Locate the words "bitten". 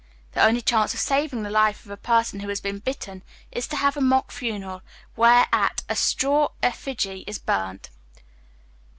2.79-3.21